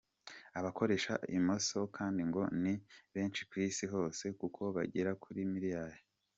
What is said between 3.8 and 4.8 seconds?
hose kuko